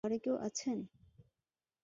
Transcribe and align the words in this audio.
ঘরে 0.03 0.17
কেউ 0.19 0.35
আছেন? 0.41 0.77